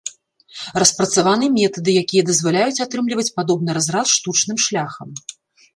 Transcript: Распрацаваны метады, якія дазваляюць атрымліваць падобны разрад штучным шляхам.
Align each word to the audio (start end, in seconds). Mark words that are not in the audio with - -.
Распрацаваны 0.83 1.45
метады, 1.59 1.89
якія 2.05 2.23
дазваляюць 2.31 2.83
атрымліваць 2.87 3.29
падобны 3.37 3.71
разрад 3.81 4.07
штучным 4.17 4.57
шляхам. 4.67 5.09